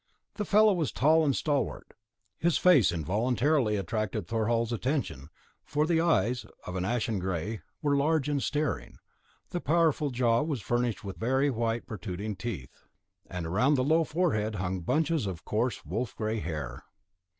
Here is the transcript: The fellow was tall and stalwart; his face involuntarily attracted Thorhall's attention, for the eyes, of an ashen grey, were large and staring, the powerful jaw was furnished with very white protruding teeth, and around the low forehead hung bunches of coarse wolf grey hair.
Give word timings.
The 0.33 0.45
fellow 0.45 0.73
was 0.73 0.91
tall 0.91 1.23
and 1.23 1.35
stalwart; 1.35 1.93
his 2.39 2.57
face 2.57 2.91
involuntarily 2.91 3.75
attracted 3.75 4.25
Thorhall's 4.25 4.73
attention, 4.73 5.29
for 5.63 5.85
the 5.85 6.01
eyes, 6.01 6.43
of 6.65 6.75
an 6.75 6.83
ashen 6.83 7.19
grey, 7.19 7.61
were 7.83 7.95
large 7.95 8.27
and 8.27 8.41
staring, 8.41 8.97
the 9.51 9.61
powerful 9.61 10.09
jaw 10.09 10.41
was 10.41 10.59
furnished 10.59 11.03
with 11.03 11.17
very 11.17 11.51
white 11.51 11.85
protruding 11.85 12.35
teeth, 12.35 12.81
and 13.27 13.45
around 13.45 13.75
the 13.75 13.83
low 13.83 14.03
forehead 14.03 14.55
hung 14.55 14.79
bunches 14.79 15.27
of 15.27 15.45
coarse 15.45 15.85
wolf 15.85 16.15
grey 16.15 16.39
hair. 16.39 16.83